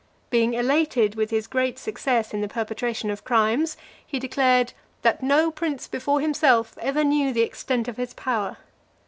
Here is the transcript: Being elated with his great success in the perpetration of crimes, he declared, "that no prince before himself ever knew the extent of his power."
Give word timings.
Being 0.31 0.55
elated 0.55 1.13
with 1.13 1.29
his 1.29 1.45
great 1.45 1.77
success 1.77 2.33
in 2.33 2.41
the 2.41 2.47
perpetration 2.47 3.11
of 3.11 3.23
crimes, 3.23 3.77
he 4.03 4.17
declared, 4.17 4.73
"that 5.03 5.21
no 5.21 5.51
prince 5.51 5.87
before 5.87 6.21
himself 6.21 6.75
ever 6.81 7.03
knew 7.03 7.31
the 7.31 7.43
extent 7.43 7.87
of 7.87 7.97
his 7.97 8.15
power." 8.15 8.57